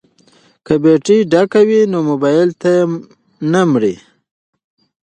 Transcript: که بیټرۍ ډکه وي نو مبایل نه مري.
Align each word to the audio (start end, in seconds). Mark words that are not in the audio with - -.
که 0.65 0.73
بیټرۍ 0.83 1.19
ډکه 1.31 1.61
وي 1.67 1.81
نو 1.91 1.99
مبایل 2.09 2.49
نه 3.51 3.61
مري. 3.71 3.95